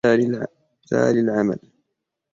[0.91, 1.59] جاري العمل.